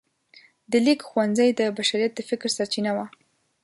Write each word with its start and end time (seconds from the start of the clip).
د 0.71 0.73
لیک 0.85 0.99
ښوونځی 1.09 1.49
د 1.59 1.61
بشریت 1.77 2.11
د 2.15 2.19
فکر 2.29 2.49
سرچینه 2.57 2.91
وه. 2.95 3.05